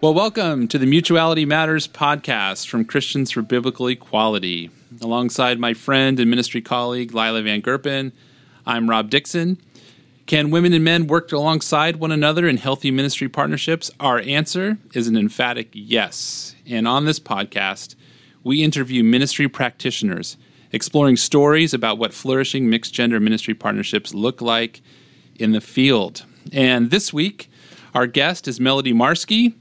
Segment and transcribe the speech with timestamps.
[0.00, 4.70] Well, welcome to the Mutuality Matters podcast from Christians for Biblical Equality.
[5.02, 8.12] Alongside my friend and ministry colleague, Lila Van Gerpen,
[8.64, 9.58] I'm Rob Dixon.
[10.26, 13.90] Can women and men work alongside one another in healthy ministry partnerships?
[13.98, 16.54] Our answer is an emphatic yes.
[16.64, 17.96] And on this podcast,
[18.44, 20.36] we interview ministry practitioners,
[20.70, 24.80] exploring stories about what flourishing mixed gender ministry partnerships look like
[25.40, 26.24] in the field.
[26.52, 27.50] And this week,
[27.96, 29.54] our guest is Melody Marski.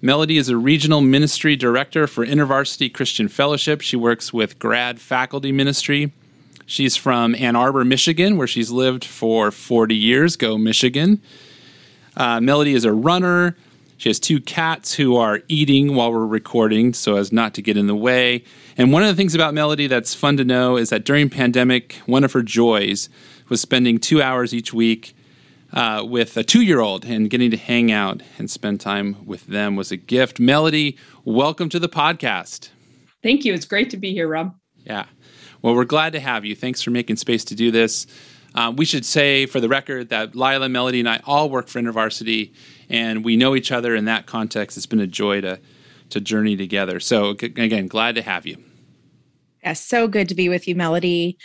[0.00, 3.80] Melody is a regional ministry director for InterVarsity Christian Fellowship.
[3.80, 6.12] She works with grad faculty ministry.
[6.66, 10.36] She's from Ann Arbor, Michigan, where she's lived for 40 years.
[10.36, 11.20] Go, Michigan.
[12.16, 13.56] Uh, Melody is a runner.
[13.96, 17.76] She has two cats who are eating while we're recording so as not to get
[17.76, 18.44] in the way.
[18.76, 21.94] And one of the things about Melody that's fun to know is that during pandemic,
[22.06, 23.08] one of her joys
[23.48, 25.16] was spending two hours each week
[25.72, 29.46] uh, with a two year old and getting to hang out and spend time with
[29.46, 30.40] them was a gift.
[30.40, 32.70] Melody, welcome to the podcast.
[33.22, 33.52] Thank you.
[33.52, 34.54] It's great to be here, Rob.
[34.84, 35.06] Yeah.
[35.60, 36.54] Well, we're glad to have you.
[36.54, 38.06] Thanks for making space to do this.
[38.54, 41.80] Um, we should say for the record that Lila, Melody, and I all work for
[41.80, 42.52] InterVarsity,
[42.88, 44.76] and we know each other in that context.
[44.76, 45.60] It's been a joy to
[46.10, 47.00] to journey together.
[47.00, 48.56] So again, glad to have you.
[49.62, 51.36] Yes, so good to be with you, Melody.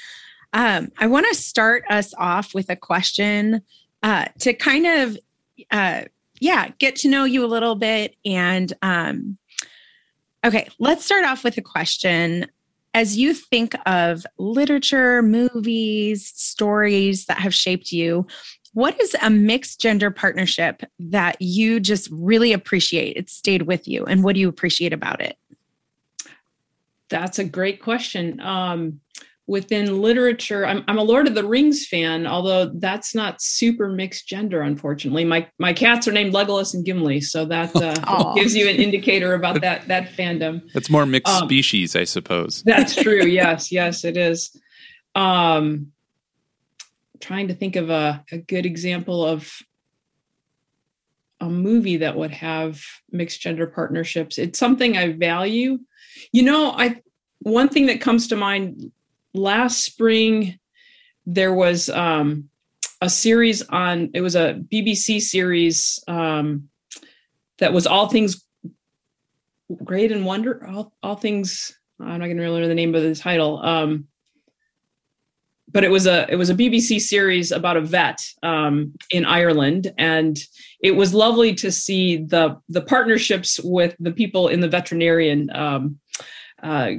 [0.54, 3.62] Um, I want to start us off with a question
[4.04, 5.18] uh, to kind of,
[5.72, 6.04] uh,
[6.40, 8.16] yeah, get to know you a little bit.
[8.26, 9.38] And um,
[10.46, 12.48] okay, let's start off with a question.
[12.94, 18.28] As you think of literature, movies, stories that have shaped you,
[18.74, 23.18] what is a mixed gender partnership that you just really appreciate?
[23.18, 25.38] It stayed with you, and what do you appreciate about it?
[27.10, 28.40] That's a great question.
[28.40, 29.00] Um,
[29.46, 34.28] within literature I'm, I'm a lord of the rings fan although that's not super mixed
[34.28, 35.26] gender unfortunately.
[35.26, 39.34] My my cats are named legolas and gimli so that uh, gives you an indicator
[39.34, 40.62] about that that fandom.
[40.74, 42.64] It's more mixed um, species i suppose.
[42.66, 43.24] that's true.
[43.34, 44.56] Yes yes it is.
[45.16, 45.88] Um
[47.20, 49.52] trying to think of a, a good example of
[51.40, 52.82] a movie that would have
[53.12, 54.38] mixed gender partnerships.
[54.38, 55.80] It's something i value.
[56.32, 57.02] You know i
[57.40, 58.92] one thing that comes to mind
[59.34, 60.60] last spring
[61.26, 62.50] there was um,
[63.02, 66.70] a series on it was a bbc series um,
[67.60, 68.46] that was all things
[69.84, 73.16] great and wonder all, all things i'm not going to remember the name of the
[73.16, 74.08] title um,
[75.72, 79.92] but it was a it was a bbc series about a vet um, in ireland
[79.98, 80.38] and
[80.82, 86.00] it was lovely to see the the partnerships with the people in the veterinarian um,
[86.62, 86.92] uh,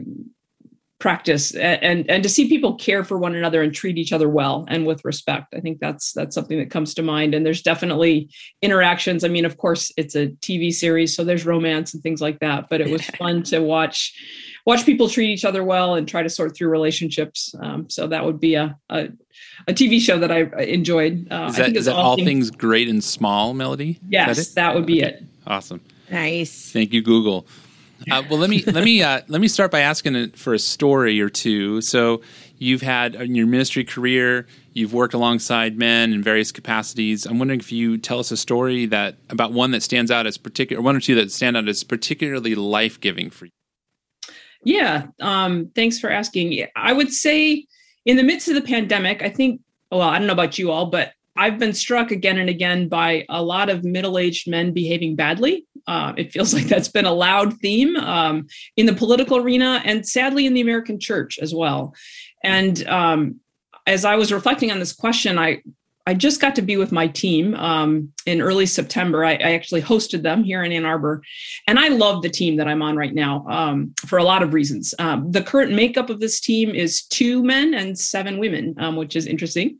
[1.05, 4.65] practice and and to see people care for one another and treat each other well
[4.69, 5.55] and with respect.
[5.55, 7.35] I think that's that's something that comes to mind.
[7.35, 8.31] And there's definitely
[8.63, 9.23] interactions.
[9.23, 12.71] I mean of course it's a tv series so there's romance and things like that
[12.71, 14.15] but it was fun to watch
[14.65, 17.55] watch people treat each other well and try to sort through relationships.
[17.61, 19.09] Um, so that would be a, a,
[19.69, 21.29] a tv show that i enjoyed.
[21.31, 24.01] Uh, is that, I think is that all, all things, things, great and small melody?
[24.09, 25.17] Yes that, that, would be okay.
[25.17, 25.25] it.
[25.47, 25.83] Awesome.
[26.11, 26.73] Nice.
[26.73, 27.47] Thank you google
[28.11, 31.21] uh, well, let me let me uh, let me start by asking for a story
[31.21, 31.81] or two.
[31.81, 32.23] So,
[32.59, 37.27] you've had in your ministry career, you've worked alongside men in various capacities.
[37.27, 40.37] I'm wondering if you tell us a story that about one that stands out as
[40.37, 43.51] particular, one or two that stand out as particularly life giving for you.
[44.65, 46.67] Yeah, um, thanks for asking.
[46.75, 47.67] I would say,
[48.05, 49.61] in the midst of the pandemic, I think.
[49.91, 53.25] Well, I don't know about you all, but I've been struck again and again by
[53.29, 55.67] a lot of middle aged men behaving badly.
[55.87, 58.47] Uh, it feels like that's been a loud theme um,
[58.77, 61.95] in the political arena and sadly in the American church as well.
[62.43, 63.41] And um,
[63.87, 65.63] as I was reflecting on this question, I
[66.07, 69.25] I just got to be with my team um, in early September.
[69.25, 71.23] I, I, actually hosted them here in Ann Arbor,
[71.67, 74.53] and I love the team that I'm on right now um, for a lot of
[74.53, 74.95] reasons.
[74.99, 79.17] Um, the current makeup of this team is two men and seven women, um, which
[79.17, 79.79] is interesting.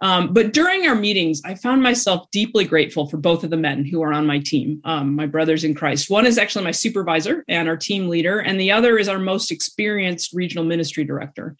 [0.00, 3.84] Um, but during our meetings, I found myself deeply grateful for both of the men
[3.84, 6.08] who are on my team, um, my brothers in Christ.
[6.08, 9.50] One is actually my supervisor and our team leader, and the other is our most
[9.50, 11.54] experienced regional ministry director.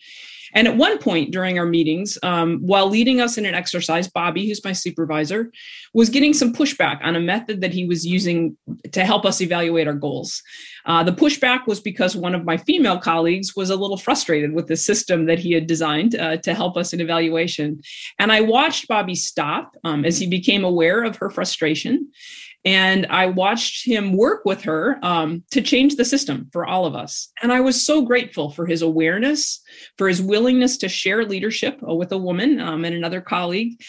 [0.55, 4.47] And at one point during our meetings, um, while leading us in an exercise, Bobby,
[4.47, 5.53] who's my supervisor,
[5.95, 8.57] was getting some pushback on a method that he was using
[8.93, 10.43] to help us evaluate our goals.
[10.85, 14.69] Uh, the pushback was because one of my female colleagues was a little frustrated with
[14.69, 17.81] the system that he had designed uh, to help us in evaluation.
[18.19, 22.11] And I watched Bobby stop um, as he became aware of her frustration.
[22.67, 26.97] And I watched him work with her um, to change the system for all of
[26.97, 27.31] us.
[27.41, 29.63] And I was so grateful for his awareness,
[29.97, 33.81] for his willingness to share leadership uh, with a woman um, and another colleague,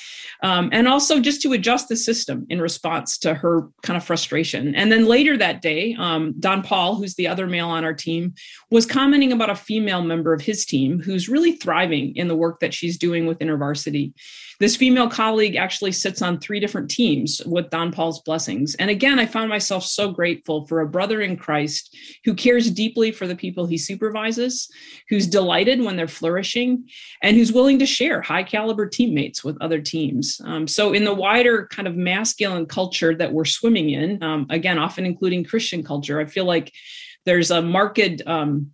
[0.44, 4.76] um, and also just to adjust the system in response to her kind of frustration.
[4.76, 8.36] And then later that day, um, Don Paul, who's the other male on our team,
[8.70, 12.60] was commenting about a female member of his team who's really thriving in the work
[12.60, 14.14] that she's doing with InterVarsity.
[14.60, 18.67] This female colleague actually sits on three different teams with Don Paul's blessings.
[18.76, 23.12] And again, I found myself so grateful for a brother in Christ who cares deeply
[23.12, 24.70] for the people he supervises,
[25.10, 26.88] who's delighted when they're flourishing,
[27.22, 30.42] and who's willing to share high caliber teammates with other teams.
[30.44, 34.78] Um, so, in the wider kind of masculine culture that we're swimming in, um, again,
[34.78, 36.74] often including Christian culture, I feel like
[37.26, 38.72] there's a marked um,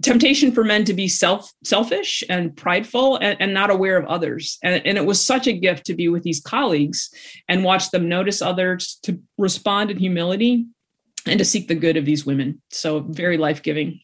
[0.00, 4.58] temptation for men to be self selfish and prideful and, and not aware of others.
[4.62, 7.10] And, and, it was such a gift to be with these colleagues
[7.48, 10.66] and watch them notice others to respond in humility
[11.26, 12.60] and to seek the good of these women.
[12.70, 14.00] So very life-giving.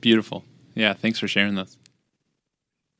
[0.00, 0.44] Beautiful.
[0.74, 1.76] Yeah thanks for sharing this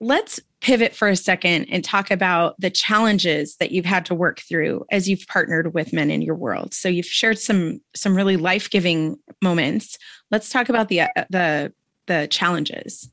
[0.01, 4.41] let's pivot for a second and talk about the challenges that you've had to work
[4.41, 6.75] through as you've partnered with men in your world.
[6.75, 9.97] So you've shared some some really life-giving moments.
[10.31, 11.73] Let's talk about the uh, the
[12.11, 13.09] the challenges?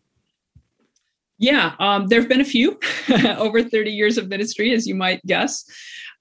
[1.38, 2.80] Yeah, um, there have been a few
[3.38, 5.64] over 30 years of ministry, as you might guess.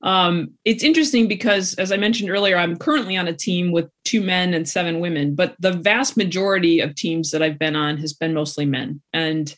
[0.03, 4.21] Um, it's interesting because, as I mentioned earlier, I'm currently on a team with two
[4.21, 8.13] men and seven women, but the vast majority of teams that I've been on has
[8.13, 9.01] been mostly men.
[9.15, 9.55] And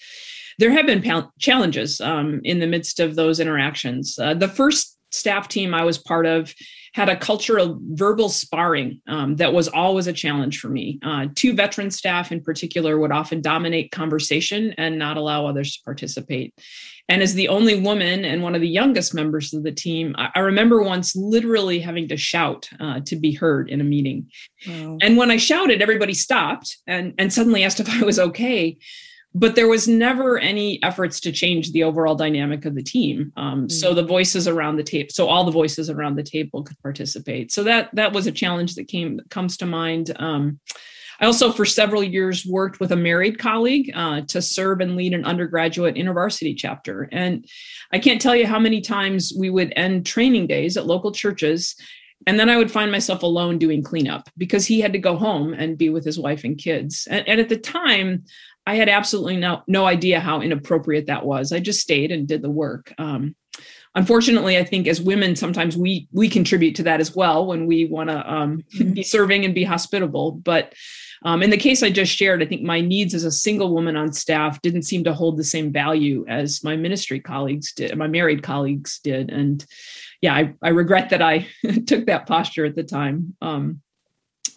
[0.60, 1.02] there have been
[1.40, 4.16] challenges um, in the midst of those interactions.
[4.16, 6.54] Uh, the first staff team I was part of
[6.94, 10.98] had a culture of verbal sparring um, that was always a challenge for me.
[11.02, 15.82] Uh, two veteran staff in particular would often dominate conversation and not allow others to
[15.84, 16.54] participate.
[17.10, 20.30] And as the only woman and one of the youngest members of the team, I,
[20.34, 24.30] I remember once literally having to shout uh, to be heard in a meeting.
[24.66, 24.98] Wow.
[25.00, 28.76] And when I shouted, everybody stopped and, and suddenly asked if I was okay
[29.34, 33.60] but there was never any efforts to change the overall dynamic of the team um,
[33.60, 33.68] mm-hmm.
[33.68, 37.52] so the voices around the table so all the voices around the table could participate
[37.52, 40.58] so that that was a challenge that came that comes to mind um,
[41.20, 45.14] I also, for several years, worked with a married colleague uh, to serve and lead
[45.14, 47.08] an undergraduate InterVarsity chapter.
[47.10, 47.44] And
[47.92, 51.74] I can't tell you how many times we would end training days at local churches
[52.26, 55.52] and then I would find myself alone doing cleanup because he had to go home
[55.52, 57.06] and be with his wife and kids.
[57.10, 58.24] And, and, at the time,
[58.68, 61.52] I had absolutely no no idea how inappropriate that was.
[61.52, 62.92] I just stayed and did the work.
[62.98, 63.34] Um,
[63.94, 67.86] unfortunately, I think as women, sometimes we we contribute to that as well when we
[67.86, 68.92] want to um, mm-hmm.
[68.92, 70.32] be serving and be hospitable.
[70.32, 70.74] But
[71.22, 73.96] um, in the case I just shared, I think my needs as a single woman
[73.96, 78.06] on staff didn't seem to hold the same value as my ministry colleagues did, my
[78.06, 79.64] married colleagues did, and
[80.20, 81.46] yeah, I, I regret that I
[81.86, 83.34] took that posture at the time.
[83.40, 83.80] Um,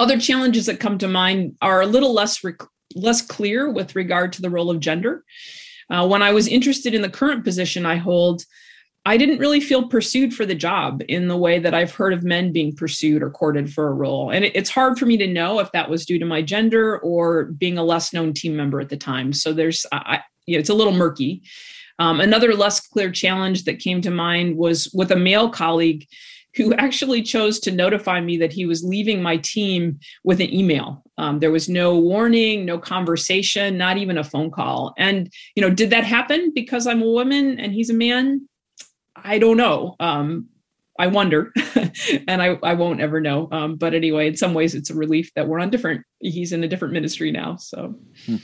[0.01, 4.33] other challenges that come to mind are a little less rec- less clear with regard
[4.33, 5.23] to the role of gender.
[5.89, 8.45] Uh, when I was interested in the current position I hold,
[9.05, 12.23] I didn't really feel pursued for the job in the way that I've heard of
[12.23, 14.29] men being pursued or courted for a role.
[14.29, 16.99] And it, it's hard for me to know if that was due to my gender
[16.99, 19.33] or being a less known team member at the time.
[19.33, 21.41] So there's, I, you know, it's a little murky.
[21.97, 26.07] Um, another less clear challenge that came to mind was with a male colleague
[26.55, 31.03] who actually chose to notify me that he was leaving my team with an email.
[31.17, 34.93] Um, there was no warning, no conversation, not even a phone call.
[34.97, 38.47] And, you know, did that happen because I'm a woman and he's a man?
[39.15, 39.95] I don't know.
[39.99, 40.47] Um,
[40.99, 41.53] I wonder,
[42.27, 43.47] and I, I won't ever know.
[43.51, 46.05] Um, but anyway, in some ways, it's a relief that we're on different.
[46.19, 47.55] He's in a different ministry now.
[47.55, 48.35] So, hmm.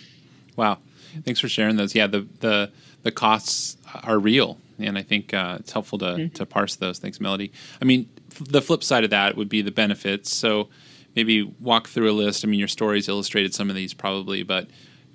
[0.55, 0.79] wow,
[1.23, 1.93] thanks for sharing those.
[1.93, 2.71] Yeah, the the
[3.07, 6.33] the costs are real and I think uh, it's helpful to mm-hmm.
[6.35, 6.99] to parse those.
[6.99, 7.51] Thanks, Melody.
[7.81, 10.33] I mean, f- the flip side of that would be the benefits.
[10.33, 10.69] So
[11.15, 12.43] maybe walk through a list.
[12.43, 14.67] I mean, your stories illustrated some of these probably, but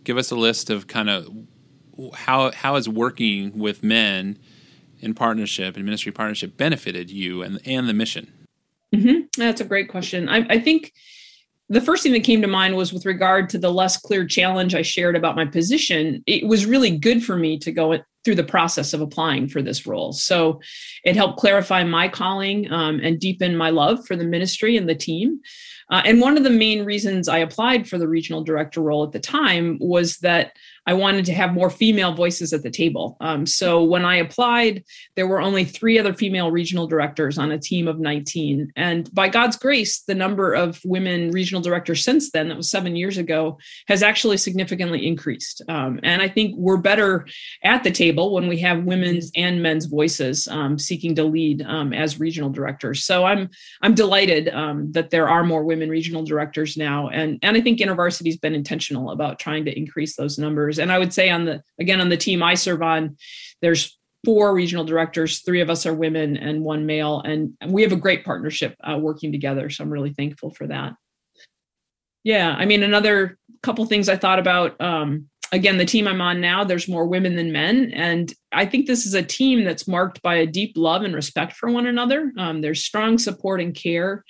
[0.04, 1.28] give us a list of kind of
[2.14, 4.38] how how is working with men
[5.00, 8.32] in partnership and ministry partnership benefited you and and the mission.
[8.94, 9.40] Mm-hmm.
[9.40, 10.28] That's a great question.
[10.28, 10.92] I, I think
[11.72, 14.74] the first thing that came to mind was with regard to the less clear challenge
[14.74, 16.22] I shared about my position.
[16.26, 19.86] It was really good for me to go through the process of applying for this
[19.86, 20.12] role.
[20.12, 20.60] So
[21.02, 24.94] it helped clarify my calling um, and deepen my love for the ministry and the
[24.94, 25.40] team.
[25.90, 29.12] Uh, and one of the main reasons I applied for the regional director role at
[29.12, 30.52] the time was that
[30.86, 33.16] I wanted to have more female voices at the table.
[33.20, 34.84] Um, so when I applied,
[35.14, 38.72] there were only three other female regional directors on a team of 19.
[38.76, 42.96] And by God's grace, the number of women regional directors since then, that was seven
[42.96, 45.62] years ago, has actually significantly increased.
[45.68, 47.26] Um, and I think we're better
[47.62, 51.92] at the table when we have women's and men's voices um, seeking to lead um,
[51.92, 53.04] as regional directors.
[53.04, 53.50] So I'm
[53.82, 57.78] I'm delighted um, that there are more women regional directors now, and and I think
[57.78, 60.82] InterVarsity's been intentional about trying to increase those numbers directors.
[60.82, 63.16] And I would say on the again on the team I serve on,
[63.60, 65.40] there's four regional directors.
[65.40, 68.98] Three of us are women and one male, and we have a great partnership uh,
[68.98, 69.68] working together.
[69.70, 70.94] So I'm really thankful for that.
[72.24, 74.80] Yeah, I mean another couple things I thought about.
[74.80, 77.92] Um, again, the team I'm on now, there's more women than men.
[77.94, 81.52] And I think this is a team that's marked by a deep love and respect
[81.52, 82.32] for one another.
[82.38, 84.24] Um, there's strong support and care.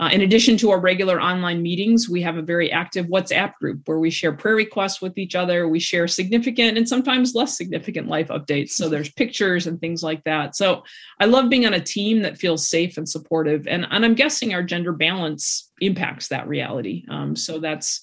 [0.00, 3.82] Uh, in addition to our regular online meetings, we have a very active WhatsApp group
[3.84, 5.68] where we share prayer requests with each other.
[5.68, 8.70] We share significant and sometimes less significant life updates.
[8.70, 10.56] So there's pictures and things like that.
[10.56, 10.84] So
[11.20, 13.68] I love being on a team that feels safe and supportive.
[13.68, 17.04] And, and I'm guessing our gender balance impacts that reality.
[17.10, 18.00] Um, so that's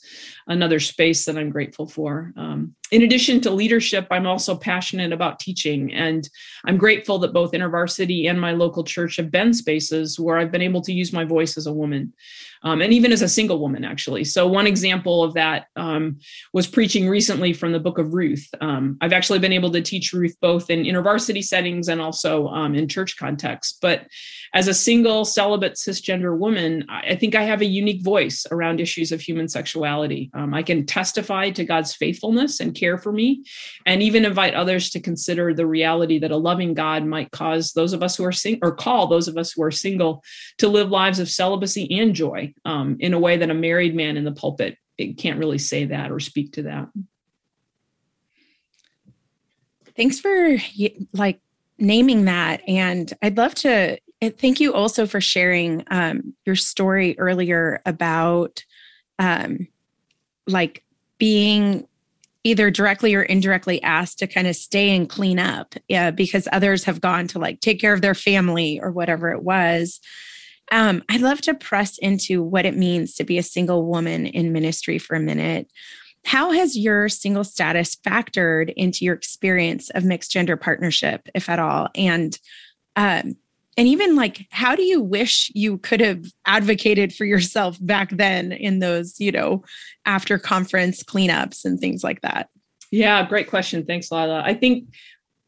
[0.47, 2.33] another space that I'm grateful for.
[2.37, 6.27] Um, in addition to leadership, I'm also passionate about teaching, and
[6.65, 10.61] I'm grateful that both InterVarsity and my local church have been spaces where I've been
[10.61, 12.13] able to use my voice as a woman
[12.63, 14.23] um, and even as a single woman, actually.
[14.23, 16.19] So, one example of that um,
[16.53, 18.47] was preaching recently from the book of Ruth.
[18.61, 22.75] Um, I've actually been able to teach Ruth both in InterVarsity settings and also um,
[22.75, 23.77] in church contexts.
[23.81, 24.07] But
[24.53, 29.11] as a single celibate cisgender woman, I think I have a unique voice around issues
[29.11, 30.31] of human sexuality.
[30.37, 33.43] Um, I can testify to God's faithfulness and care for me,
[33.87, 37.91] and even invite others to consider the reality that a loving God might cause those
[37.91, 40.23] of us who are single or call those of us who are single
[40.59, 44.15] to live lives of celibacy and joy um, in a way that a married man
[44.15, 44.77] in the pulpit
[45.17, 46.87] can't really say that or speak to that.
[49.95, 50.57] Thanks for
[51.13, 51.39] like
[51.79, 57.81] naming that, and I'd love to thank you also for sharing um, your story earlier
[57.85, 58.63] about
[59.19, 59.67] um,
[60.47, 60.83] like
[61.17, 61.87] being
[62.43, 66.83] either directly or indirectly asked to kind of stay and clean up yeah, because others
[66.85, 69.99] have gone to like take care of their family or whatever it was
[70.71, 74.51] um, I'd love to press into what it means to be a single woman in
[74.51, 75.71] ministry for a minute.
[76.25, 81.59] How has your single status factored into your experience of mixed gender partnership, if at
[81.59, 81.87] all?
[81.95, 82.37] And
[82.97, 83.37] um,
[83.77, 88.51] and even like, how do you wish you could have advocated for yourself back then
[88.51, 89.63] in those, you know,
[90.05, 92.49] after conference cleanups and things like that?
[92.91, 93.85] Yeah, great question.
[93.85, 94.41] Thanks, Lila.
[94.43, 94.89] I think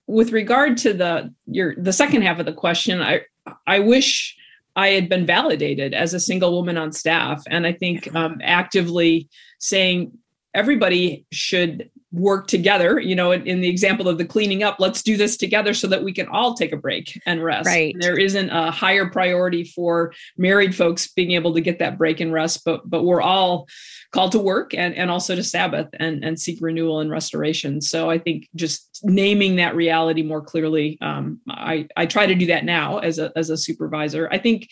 [0.05, 3.21] with regard to the your the second half of the question, I
[3.65, 4.35] I wish
[4.75, 7.43] I had been validated as a single woman on staff.
[7.49, 9.27] And I think um, actively
[9.59, 10.17] saying
[10.53, 15.03] everybody should work together, you know, in, in, the example of the cleaning up, let's
[15.03, 17.67] do this together so that we can all take a break and rest.
[17.67, 17.95] Right.
[17.99, 22.33] There isn't a higher priority for married folks being able to get that break and
[22.33, 23.67] rest, but but we're all
[24.11, 27.79] called to work and, and also to Sabbath and, and seek renewal and restoration.
[27.79, 32.47] So I think just naming that reality more clearly, um, I, I try to do
[32.47, 34.27] that now as a, as a supervisor.
[34.31, 34.67] I think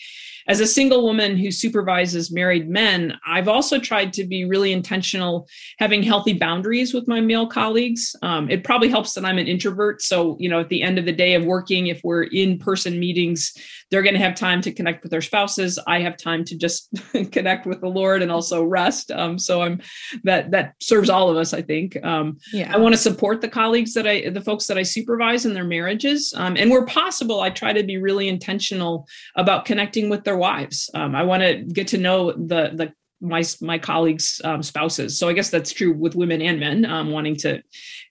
[0.48, 5.46] as a single woman who supervises married men, I've also tried to be really intentional,
[5.78, 8.16] having healthy boundaries with my male colleagues.
[8.22, 10.00] Um, it probably helps that I'm an introvert.
[10.00, 12.98] So, you know, at the end of the day of working, if we're in person
[12.98, 13.52] meetings,
[13.90, 15.78] they're going to have time to connect with their spouses.
[15.86, 16.88] I have time to just
[17.32, 19.10] connect with the Lord and also rest.
[19.10, 19.80] Um, so I'm
[20.24, 22.02] that that serves all of us, I think.
[22.04, 22.72] Um, yeah.
[22.72, 25.64] I want to support the colleagues that I, the folks that I supervise in their
[25.64, 30.37] marriages, um, and where possible, I try to be really intentional about connecting with their
[30.38, 30.90] wives.
[30.94, 35.18] Um, I want to get to know the the my my colleagues um, spouses.
[35.18, 37.62] So i guess that's true with women and men um, wanting to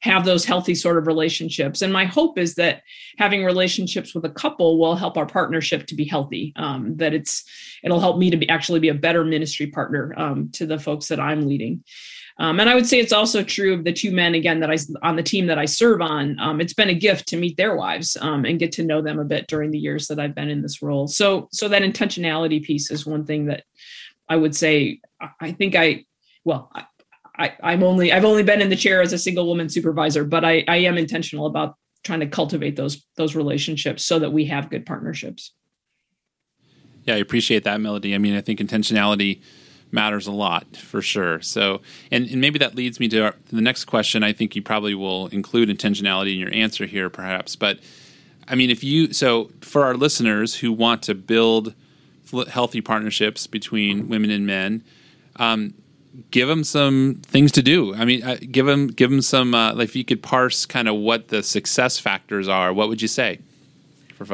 [0.02, 1.82] have those healthy sort of relationships.
[1.82, 2.82] And my hope is that
[3.18, 7.46] having relationships with a couple will help our partnership to be healthy um, that it's
[7.84, 11.08] it'll help me to be actually be a better ministry partner um, to the folks
[11.08, 11.84] that i'm leading
[12.40, 14.78] um, and I would say it's also true of the two men again that I
[15.02, 16.40] on the team that I serve on.
[16.40, 19.20] Um, it's been a gift to meet their wives um, and get to know them
[19.20, 21.08] a bit during the years that I've been in this role.
[21.08, 23.64] So so that intentionality piece is one thing that
[24.30, 25.00] I would say
[25.40, 26.06] I think I
[26.44, 26.72] well
[27.38, 30.24] I, I am only I've only been in the chair as a single woman supervisor,
[30.24, 34.46] but I, I am intentional about trying to cultivate those those relationships so that we
[34.46, 35.54] have good partnerships.
[37.04, 38.14] Yeah, I appreciate that, Melody.
[38.14, 39.42] I mean, I think intentionality
[39.92, 41.42] matters a lot for sure.
[41.42, 44.24] So, and, and maybe that leads me to our, the next question.
[44.24, 47.56] I think you probably will include intentionality in your answer here, perhaps.
[47.56, 47.80] But
[48.48, 51.74] I mean, if you, so for our listeners who want to build
[52.50, 54.84] healthy partnerships between women and men,
[55.38, 55.74] um,
[56.32, 57.94] give them some things to do.
[57.96, 59.54] I mean, uh, give them give them some.
[59.54, 63.02] Uh, like if you could parse kind of what the success factors are, what would
[63.02, 63.40] you say?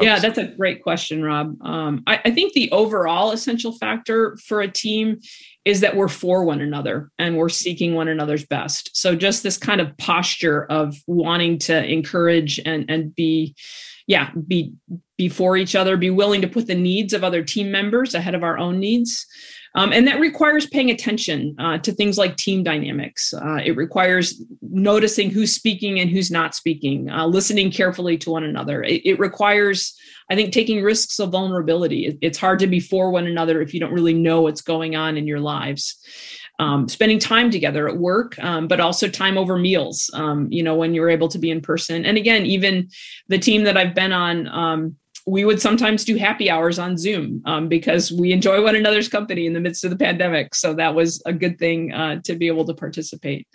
[0.01, 1.55] Yeah, that's a great question, Rob.
[1.61, 5.19] Um, I, I think the overall essential factor for a team
[5.65, 8.95] is that we're for one another and we're seeking one another's best.
[8.95, 13.55] So just this kind of posture of wanting to encourage and and be
[14.07, 14.73] yeah, be
[15.17, 18.35] be for each other, be willing to put the needs of other team members ahead
[18.35, 19.25] of our own needs.
[19.75, 23.33] Um, and that requires paying attention uh, to things like team dynamics.
[23.33, 28.43] Uh, it requires noticing who's speaking and who's not speaking, uh, listening carefully to one
[28.43, 28.83] another.
[28.83, 29.97] It, it, requires,
[30.29, 32.05] I think, taking risks of vulnerability.
[32.05, 34.95] It, it's hard to be for one another if you don't really know what's going
[34.95, 35.97] on in your lives.
[36.59, 40.75] Um, spending time together at work, um, but also time over meals, um, you know,
[40.75, 42.05] when you're able to be in person.
[42.05, 42.89] And again, even
[43.27, 47.41] the team that I've been on, um, we would sometimes do happy hours on Zoom
[47.45, 50.53] um, because we enjoy one another's company in the midst of the pandemic.
[50.53, 53.47] So that was a good thing uh, to be able to participate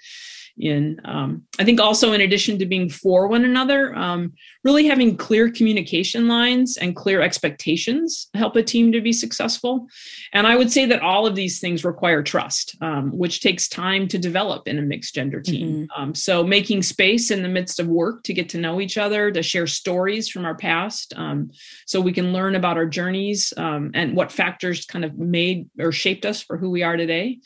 [0.60, 4.32] in um, i think also in addition to being for one another um,
[4.64, 9.86] really having clear communication lines and clear expectations help a team to be successful.
[10.32, 14.08] And i would say that all of these things require trust um, which takes time
[14.08, 15.68] to develop in a mixed gender team.
[15.68, 16.02] Mm-hmm.
[16.02, 19.30] Um, so making space in the midst of work to get to know each other
[19.30, 21.50] to share stories from our past um,
[21.86, 25.92] so we can learn about our journeys um, and what factors kind of made or
[25.92, 27.38] shaped us for who we are today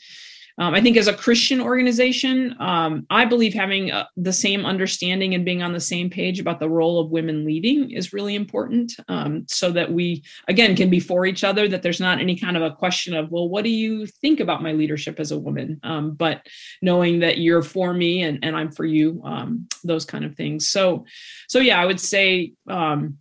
[0.57, 5.33] um, I think as a Christian organization, um, I believe having uh, the same understanding
[5.33, 8.93] and being on the same page about the role of women leading is really important
[9.07, 12.55] um, so that we, again, can be for each other, that there's not any kind
[12.55, 15.79] of a question of, well, what do you think about my leadership as a woman?
[15.83, 16.45] Um, but
[16.81, 20.69] knowing that you're for me and, and I'm for you, um, those kind of things.
[20.69, 21.05] So,
[21.47, 23.17] so yeah, I would say, um,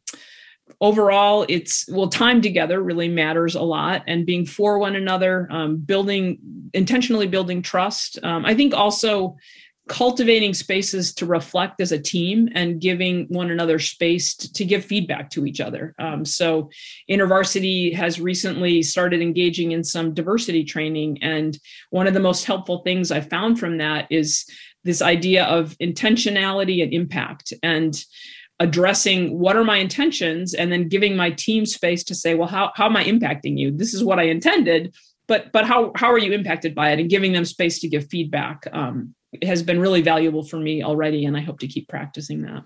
[0.80, 5.76] overall it's well time together really matters a lot and being for one another um,
[5.76, 6.38] building
[6.75, 8.19] intentionally building trust.
[8.23, 9.37] Um, i think also
[9.88, 14.85] cultivating spaces to reflect as a team and giving one another space to, to give
[14.85, 15.95] feedback to each other.
[15.99, 16.71] Um, so
[17.11, 21.59] intervarsity has recently started engaging in some diversity training and
[21.91, 24.47] one of the most helpful things i found from that is
[24.85, 28.04] this idea of intentionality and impact and
[28.61, 32.71] addressing what are my intentions and then giving my team space to say well how,
[32.76, 33.73] how am i impacting you?
[33.73, 34.95] This is what i intended
[35.32, 38.06] but but how how are you impacted by it and giving them space to give
[38.08, 42.42] feedback um, has been really valuable for me already and i hope to keep practicing
[42.42, 42.62] that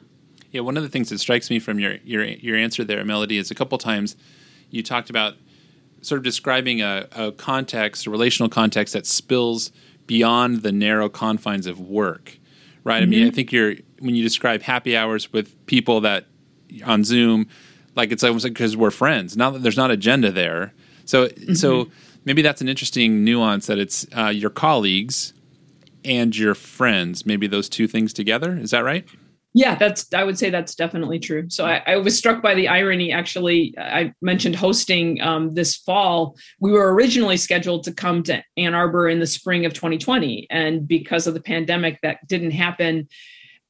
[0.50, 3.38] yeah one of the things that strikes me from your your your answer there melody
[3.38, 4.16] is a couple times
[4.70, 5.34] you talked about
[6.00, 9.70] sort of describing a, a context a relational context that spills
[10.06, 12.38] beyond the narrow confines of work
[12.86, 13.02] right?
[13.02, 13.08] Mm-hmm.
[13.08, 13.34] I mean, I mm-hmm.
[13.34, 16.26] think you're when you describe happy hours with people that
[16.84, 17.48] on Zoom,
[17.96, 19.36] like it's almost like because we're friends.
[19.36, 20.72] Now that there's not agenda there,
[21.04, 21.54] so mm-hmm.
[21.54, 21.88] so
[22.26, 25.32] maybe that's an interesting nuance that it's uh, your colleagues
[26.04, 27.24] and your friends.
[27.24, 28.52] Maybe those two things together.
[28.58, 29.08] Is that right?
[29.54, 31.48] Yeah, that's I would say that's definitely true.
[31.48, 33.10] So I, I was struck by the irony.
[33.10, 36.36] Actually, I mentioned hosting um, this fall.
[36.60, 40.86] We were originally scheduled to come to Ann Arbor in the spring of 2020, and
[40.86, 43.08] because of the pandemic, that didn't happen.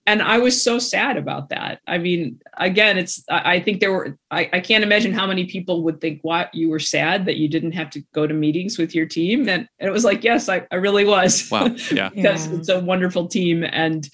[0.07, 1.81] And I was so sad about that.
[1.87, 5.83] I mean, again, it's I think there were I, I can't imagine how many people
[5.85, 8.95] would think what you were sad that you didn't have to go to meetings with
[8.95, 9.49] your team.
[9.49, 11.51] And, and it was like, yes, I, I really was.
[11.57, 11.69] Wow.
[11.93, 12.09] Yeah.
[12.15, 12.57] because yeah.
[12.57, 13.65] it's a wonderful team.
[13.65, 14.09] And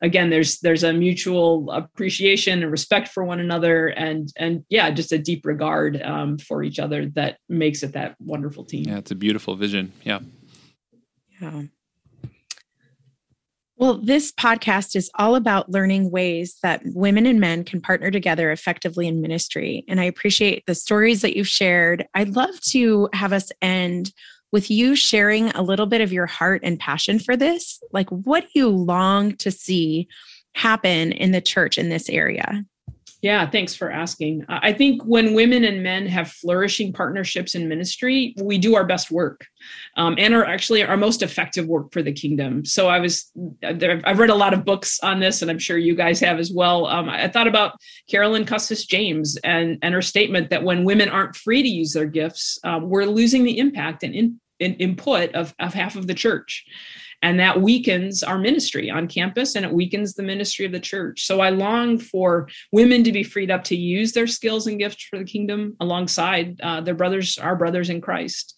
[0.00, 5.12] again there's there's a mutual appreciation and respect for one another and and yeah just
[5.12, 9.10] a deep regard um, for each other that makes it that wonderful team yeah it's
[9.10, 10.20] a beautiful vision yeah
[11.40, 11.62] yeah
[13.78, 18.50] well, this podcast is all about learning ways that women and men can partner together
[18.50, 19.84] effectively in ministry.
[19.86, 22.04] And I appreciate the stories that you've shared.
[22.12, 24.12] I'd love to have us end
[24.50, 27.80] with you sharing a little bit of your heart and passion for this.
[27.92, 30.08] Like, what do you long to see
[30.54, 32.64] happen in the church in this area?
[33.20, 34.44] Yeah, thanks for asking.
[34.48, 39.10] I think when women and men have flourishing partnerships in ministry, we do our best
[39.10, 39.44] work
[39.96, 42.64] um, and are actually our most effective work for the kingdom.
[42.64, 43.32] So I was,
[43.64, 46.52] I've read a lot of books on this, and I'm sure you guys have as
[46.52, 46.86] well.
[46.86, 47.72] Um, I thought about
[48.08, 52.06] Carolyn Custis James and, and her statement that when women aren't free to use their
[52.06, 56.14] gifts, um, we're losing the impact and in, in, input of, of half of the
[56.14, 56.64] church
[57.22, 61.26] and that weakens our ministry on campus and it weakens the ministry of the church
[61.26, 65.04] so i long for women to be freed up to use their skills and gifts
[65.04, 68.54] for the kingdom alongside uh, their brothers our brothers in christ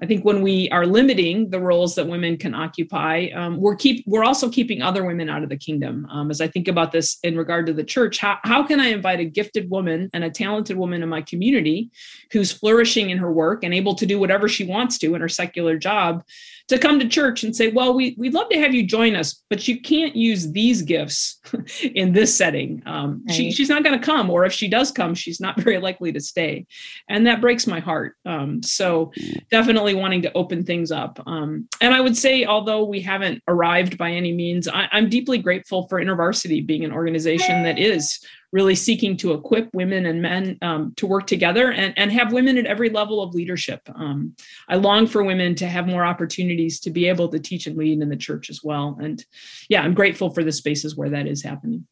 [0.00, 4.04] I think when we are limiting the roles that women can occupy, um, we're keep
[4.06, 6.06] we're also keeping other women out of the kingdom.
[6.10, 8.88] Um, as I think about this in regard to the church, how how can I
[8.88, 11.90] invite a gifted woman and a talented woman in my community
[12.32, 15.28] who's flourishing in her work and able to do whatever she wants to in her
[15.28, 16.24] secular job
[16.68, 19.42] to come to church and say, well, we, we'd love to have you join us,
[19.50, 21.38] but you can't use these gifts
[21.94, 22.82] in this setting.
[22.86, 23.34] Um, right.
[23.34, 26.12] she, she's not going to come, or if she does come, she's not very likely
[26.12, 26.66] to stay.
[27.08, 28.16] And that breaks my heart.
[28.24, 29.12] Um, so
[29.50, 31.22] definitely wanting to open things up.
[31.26, 35.38] Um, and I would say, although we haven't arrived by any means, I, I'm deeply
[35.38, 38.20] grateful for InterVarsity being an organization that is
[38.54, 42.56] really seeking to equip women and men um, to work together and, and have women
[42.56, 43.80] at every level of leadership.
[43.96, 44.36] Um,
[44.68, 48.00] I long for women to have more opportunities to be able to teach and lead
[48.00, 48.96] in the church as well.
[49.02, 49.24] And
[49.68, 51.84] yeah, I'm grateful for the spaces where that is happening.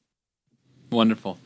[0.93, 1.37] Wonderful.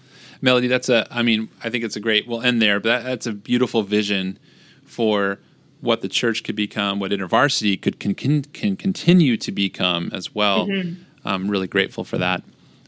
[0.42, 3.05] Melody, that's a, I mean, I think it's a great, we'll end there, but that,
[3.05, 4.38] that's a beautiful vision
[4.85, 5.38] for
[5.81, 10.35] what the church could become, what InterVarsity could can, can, can continue to become as
[10.35, 10.66] well.
[10.66, 11.02] Mm-hmm.
[11.24, 12.42] I'm really grateful for that.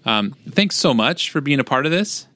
[0.04, 2.26] Um, thanks so much for being a part of this.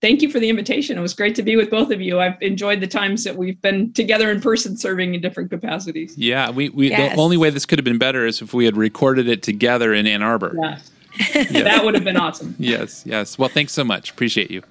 [0.00, 0.98] Thank you for the invitation.
[0.98, 2.20] It was great to be with both of you.
[2.20, 6.18] I've enjoyed the times that we've been together in person serving in different capacities.
[6.18, 7.14] Yeah, we, we yes.
[7.14, 9.94] the only way this could have been better is if we had recorded it together
[9.94, 10.54] in Ann Arbor.
[11.16, 11.48] Yes.
[11.52, 12.56] that would have been awesome.
[12.58, 13.38] yes, yes.
[13.38, 14.10] Well, thanks so much.
[14.10, 14.64] Appreciate you.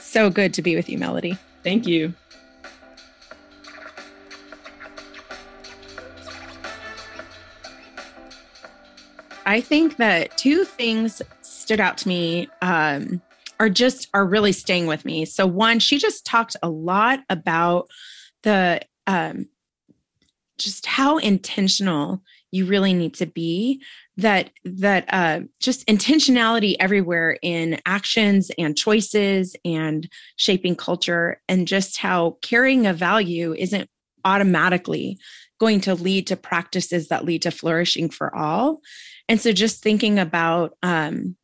[0.00, 1.38] So good to be with you, Melody.
[1.62, 2.12] Thank you.
[9.50, 13.20] I think that two things stood out to me um,
[13.58, 15.24] are just are really staying with me.
[15.24, 17.88] So one, she just talked a lot about
[18.44, 19.48] the um,
[20.56, 23.82] just how intentional you really need to be
[24.18, 31.96] that that uh, just intentionality everywhere in actions and choices and shaping culture and just
[31.96, 33.90] how carrying a value isn't
[34.24, 35.18] automatically
[35.60, 38.80] going to lead to practices that lead to flourishing for all
[39.28, 41.36] and so just thinking about um,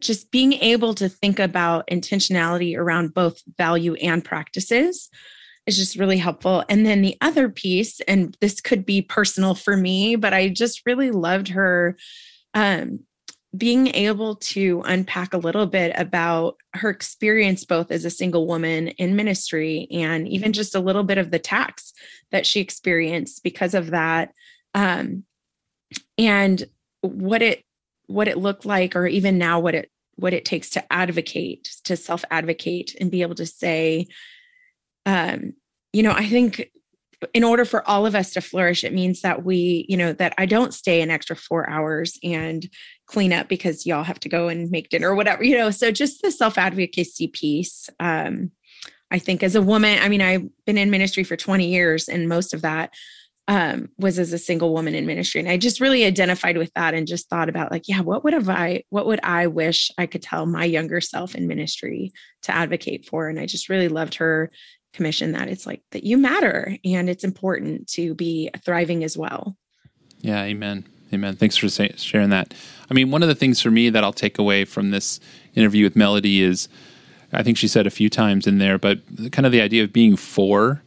[0.00, 5.08] just being able to think about intentionality around both value and practices
[5.66, 6.64] is just really helpful.
[6.68, 10.82] And then the other piece, and this could be personal for me, but I just
[10.86, 11.96] really loved her
[12.54, 13.00] um,
[13.56, 18.88] being able to unpack a little bit about her experience both as a single woman
[18.88, 21.94] in ministry and even just a little bit of the tax
[22.30, 24.32] that she experienced because of that.
[24.74, 25.24] Um,
[26.18, 26.64] and
[27.00, 27.64] what it
[28.06, 31.96] what it looked like or even now what it what it takes to advocate to
[31.96, 34.06] self advocate and be able to say
[35.06, 35.52] um
[35.92, 36.70] you know i think
[37.34, 40.34] in order for all of us to flourish it means that we you know that
[40.38, 42.68] i don't stay an extra 4 hours and
[43.08, 45.90] clean up because y'all have to go and make dinner or whatever you know so
[45.90, 48.50] just the self advocacy piece um
[49.10, 52.28] i think as a woman i mean i've been in ministry for 20 years and
[52.28, 52.92] most of that
[53.48, 55.40] um, was as a single woman in ministry.
[55.40, 58.34] And I just really identified with that and just thought about like, yeah, what would
[58.34, 62.54] have I, what would I wish I could tell my younger self in ministry to
[62.54, 63.26] advocate for?
[63.26, 64.50] And I just really loved her
[64.92, 69.56] commission that it's like that you matter and it's important to be thriving as well.
[70.20, 70.42] Yeah.
[70.42, 70.84] Amen.
[71.12, 71.36] Amen.
[71.36, 72.52] Thanks for sharing that.
[72.90, 75.20] I mean, one of the things for me that I'll take away from this
[75.54, 76.68] interview with Melody is,
[77.32, 79.00] I think she said a few times in there, but
[79.32, 80.82] kind of the idea of being for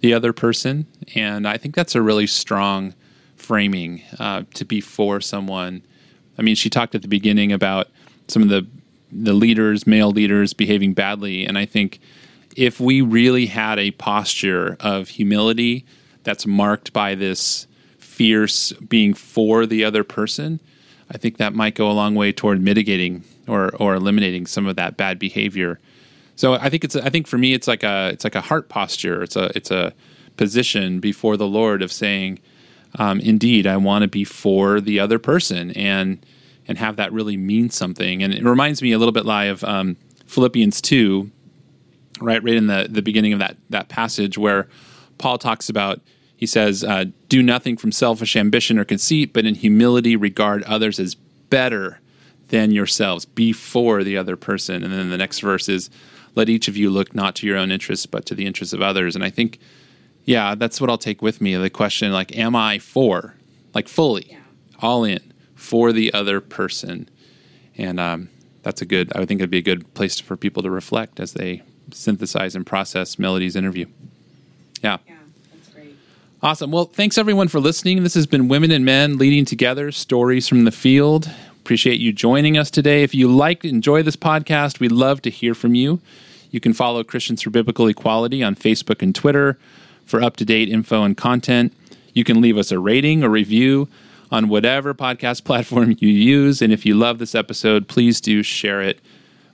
[0.00, 0.86] the other person.
[1.14, 2.94] And I think that's a really strong
[3.36, 5.82] framing uh, to be for someone.
[6.38, 7.88] I mean, she talked at the beginning about
[8.28, 8.66] some of the
[9.16, 12.00] the leaders, male leaders, behaving badly, and I think
[12.56, 15.84] if we really had a posture of humility
[16.24, 17.68] that's marked by this
[18.14, 20.60] fierce being for the other person,
[21.10, 24.76] I think that might go a long way toward mitigating or or eliminating some of
[24.76, 25.78] that bad behavior
[26.36, 28.68] so I think it's I think for me it's like a it's like a heart
[28.68, 29.22] posture.
[29.22, 29.92] It's a it's a
[30.36, 32.40] position before the Lord of saying,
[32.98, 36.24] um, indeed, I want to be for the other person and
[36.66, 38.22] and have that really mean something.
[38.22, 39.96] And it reminds me a little bit like of um,
[40.26, 41.30] Philippians two,
[42.20, 44.68] right right in the the beginning of that that passage where
[45.18, 46.00] Paul talks about.
[46.36, 50.98] He says, uh, "Do nothing from selfish ambition or conceit, but in humility regard others
[50.98, 52.00] as better
[52.48, 53.24] than yourselves.
[53.24, 55.90] before the other person." And then the next verse is,
[56.34, 58.82] let each of you look not to your own interests, but to the interests of
[58.82, 59.14] others.
[59.14, 59.58] And I think,
[60.24, 61.54] yeah, that's what I'll take with me.
[61.54, 63.34] The question, like, am I for,
[63.74, 64.38] like, fully, yeah.
[64.80, 67.08] all in for the other person?
[67.76, 68.30] And um,
[68.62, 71.20] that's a good, I would think it'd be a good place for people to reflect
[71.20, 73.86] as they synthesize and process Melody's interview.
[74.82, 74.98] Yeah.
[75.06, 75.13] yeah.
[76.44, 76.70] Awesome.
[76.70, 78.02] Well, thanks everyone for listening.
[78.02, 81.30] This has been Women and Men Leading Together Stories from the Field.
[81.62, 83.02] Appreciate you joining us today.
[83.02, 86.02] If you like, enjoy this podcast, we'd love to hear from you.
[86.50, 89.56] You can follow Christians for Biblical Equality on Facebook and Twitter.
[90.04, 91.72] for up to date info and content.
[92.12, 93.88] You can leave us a rating or review
[94.30, 96.60] on whatever podcast platform you use.
[96.60, 99.00] And if you love this episode, please do share it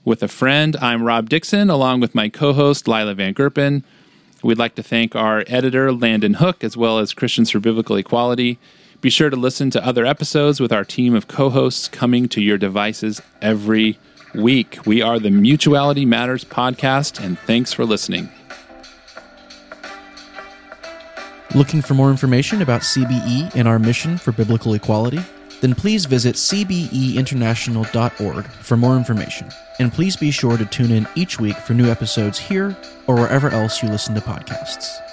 [0.03, 0.75] with a friend.
[0.81, 3.83] I'm Rob Dixon, along with my co host, Lila Van Gerpen.
[4.43, 8.57] We'd like to thank our editor, Landon Hook, as well as Christians for Biblical Equality.
[8.99, 12.41] Be sure to listen to other episodes with our team of co hosts coming to
[12.41, 13.99] your devices every
[14.33, 14.79] week.
[14.85, 18.29] We are the Mutuality Matters podcast, and thanks for listening.
[21.53, 25.19] Looking for more information about CBE and our mission for biblical equality?
[25.61, 29.49] Then please visit cbeinternational.org for more information.
[29.79, 32.75] And please be sure to tune in each week for new episodes here
[33.07, 35.10] or wherever else you listen to podcasts.